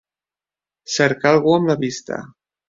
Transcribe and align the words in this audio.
Cercar 0.93 1.33
algú 1.35 1.53
amb 1.59 1.71
la 1.73 1.77
vista. 1.85 2.21